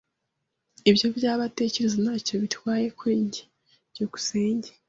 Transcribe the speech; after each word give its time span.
Ibyo 0.89 1.07
byambo 1.17 1.43
atekereza 1.49 1.95
ntacyo 2.03 2.33
bintwaye 2.41 2.87
kuri 2.97 3.15
njye. 3.25 3.43
byukusenge 3.91 4.69